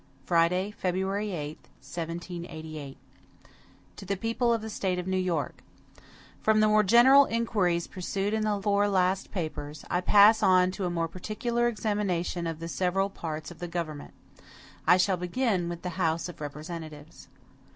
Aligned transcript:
Friday, 0.25 0.71
February 0.79 1.29
8, 1.31 1.59
1788. 1.79 2.97
MADISON 2.97 2.97
To 3.97 4.05
the 4.05 4.17
People 4.17 4.51
of 4.51 4.63
the 4.63 4.69
State 4.71 4.97
of 4.97 5.05
New 5.05 5.15
York: 5.15 5.61
FROM 6.41 6.59
the 6.59 6.67
more 6.67 6.81
general 6.81 7.25
inquiries 7.25 7.85
pursued 7.85 8.33
in 8.33 8.41
the 8.41 8.59
four 8.63 8.87
last 8.87 9.29
papers, 9.31 9.85
I 9.91 10.01
pass 10.01 10.41
on 10.41 10.71
to 10.71 10.85
a 10.85 10.89
more 10.89 11.07
particular 11.07 11.67
examination 11.67 12.47
of 12.47 12.57
the 12.59 12.67
several 12.67 13.11
parts 13.11 13.51
of 13.51 13.59
the 13.59 13.67
government. 13.67 14.15
I 14.87 14.97
shall 14.97 15.17
begin 15.17 15.69
with 15.69 15.83
the 15.83 15.89
House 16.01 16.27
of 16.27 16.41
Representatives. 16.41 17.27